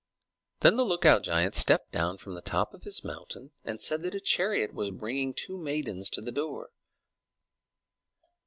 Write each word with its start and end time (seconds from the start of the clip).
Then 0.61 0.77
the 0.77 0.83
lookout 0.83 1.21
giant 1.21 1.53
stepped 1.53 1.91
down 1.91 2.17
from 2.17 2.33
the 2.33 2.41
top 2.41 2.73
of 2.73 2.85
his 2.85 3.03
mountain, 3.03 3.51
and 3.63 3.79
said 3.79 4.01
that 4.01 4.15
a 4.15 4.19
chariot 4.19 4.73
was 4.73 4.89
bringing 4.89 5.31
two 5.31 5.59
maidens 5.59 6.09
to 6.09 6.21
the 6.23 6.31
door. 6.31 6.71